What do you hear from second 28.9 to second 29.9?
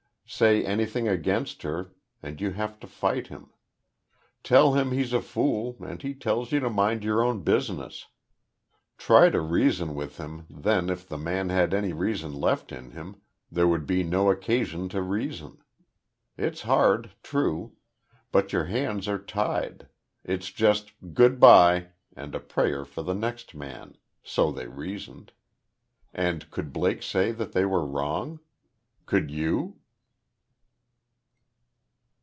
Could you?